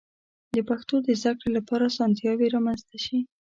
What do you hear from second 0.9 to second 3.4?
د زده کړې لپاره آسانتیاوې رامنځته شي.